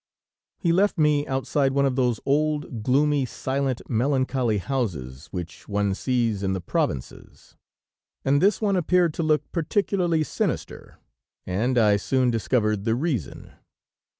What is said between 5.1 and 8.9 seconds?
which one sees in the provinces, and this one